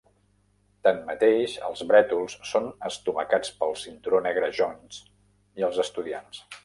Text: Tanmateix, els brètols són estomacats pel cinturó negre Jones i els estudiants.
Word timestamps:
Tanmateix, 0.85 1.57
els 1.67 1.83
brètols 1.91 2.37
són 2.53 2.65
estomacats 2.89 3.53
pel 3.61 3.77
cinturó 3.83 4.23
negre 4.29 4.51
Jones 4.61 5.03
i 5.63 5.69
els 5.69 5.83
estudiants. 5.85 6.43